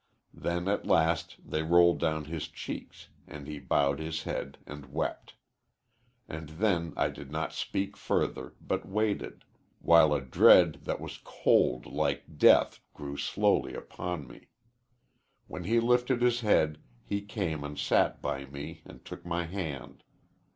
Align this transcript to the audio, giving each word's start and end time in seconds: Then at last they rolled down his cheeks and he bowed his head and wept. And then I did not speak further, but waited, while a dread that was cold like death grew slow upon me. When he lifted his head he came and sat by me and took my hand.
Then 0.33 0.67
at 0.67 0.87
last 0.87 1.35
they 1.45 1.61
rolled 1.61 1.99
down 1.99 2.25
his 2.25 2.47
cheeks 2.47 3.09
and 3.27 3.45
he 3.45 3.59
bowed 3.59 3.99
his 3.99 4.23
head 4.23 4.57
and 4.65 4.91
wept. 4.91 5.35
And 6.27 6.49
then 6.49 6.93
I 6.97 7.09
did 7.09 7.29
not 7.29 7.53
speak 7.53 7.95
further, 7.95 8.55
but 8.59 8.87
waited, 8.89 9.43
while 9.79 10.11
a 10.11 10.19
dread 10.19 10.79
that 10.85 10.99
was 10.99 11.21
cold 11.23 11.85
like 11.85 12.39
death 12.39 12.79
grew 12.95 13.15
slow 13.15 13.67
upon 13.67 14.25
me. 14.27 14.47
When 15.45 15.65
he 15.65 15.79
lifted 15.79 16.23
his 16.23 16.39
head 16.41 16.81
he 17.05 17.21
came 17.21 17.63
and 17.63 17.77
sat 17.77 18.23
by 18.23 18.45
me 18.45 18.81
and 18.85 19.05
took 19.05 19.23
my 19.23 19.43
hand. 19.45 20.03